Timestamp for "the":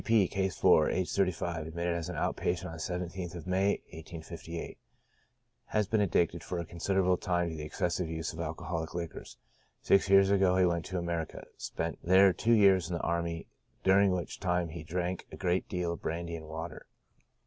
2.73-2.79, 7.55-7.69, 12.97-13.01